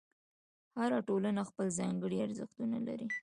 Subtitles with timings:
[0.79, 3.07] هره ټولنه خپل ځانګړي ارزښتونه لري.